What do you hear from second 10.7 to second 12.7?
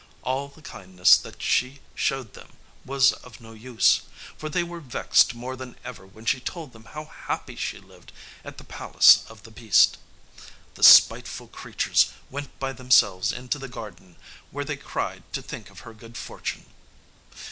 The spiteful creatures went